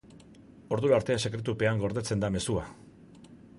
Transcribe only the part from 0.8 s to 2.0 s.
arte sekretupean